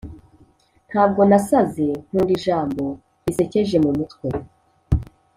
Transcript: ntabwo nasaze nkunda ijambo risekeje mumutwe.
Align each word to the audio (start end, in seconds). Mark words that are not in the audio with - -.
ntabwo 0.89 1.21
nasaze 1.29 1.87
nkunda 2.05 2.31
ijambo 2.37 2.83
risekeje 3.23 3.77
mumutwe. 3.83 4.27